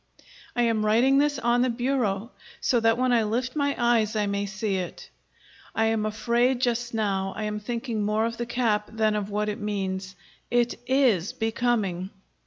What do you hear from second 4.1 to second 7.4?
I may see It. I am afraid just now